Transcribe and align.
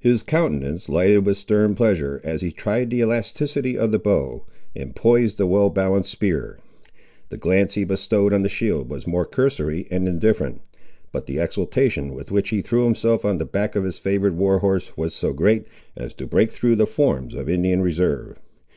His 0.00 0.24
countenance 0.24 0.88
lighted 0.88 1.24
with 1.24 1.38
stern 1.38 1.76
pleasure, 1.76 2.20
as 2.24 2.40
he 2.42 2.50
tried 2.50 2.90
the 2.90 2.98
elasticity 3.02 3.78
of 3.78 3.92
the 3.92 4.00
bow, 4.00 4.44
and 4.74 4.96
poised 4.96 5.36
the 5.38 5.46
well 5.46 5.70
balanced 5.70 6.10
spear. 6.10 6.58
The 7.28 7.36
glance 7.36 7.74
he 7.74 7.84
bestowed 7.84 8.34
on 8.34 8.42
the 8.42 8.48
shield 8.48 8.90
was 8.90 9.06
more 9.06 9.24
cursory 9.24 9.86
and 9.88 10.08
indifferent; 10.08 10.60
but 11.12 11.26
the 11.26 11.38
exultation 11.38 12.14
with 12.16 12.32
which 12.32 12.48
he 12.48 12.62
threw 12.62 12.82
himself 12.84 13.24
on 13.24 13.38
the 13.38 13.44
back 13.46 13.76
of 13.76 13.84
his 13.84 14.00
favoured 14.00 14.36
war 14.36 14.58
horse 14.58 14.96
was 14.96 15.14
so 15.14 15.32
great, 15.32 15.68
as 15.96 16.14
to 16.14 16.26
break 16.26 16.50
through 16.50 16.74
the 16.74 16.84
forms 16.88 17.32
of 17.32 17.48
Indian 17.48 17.80
reserve. 17.80 18.40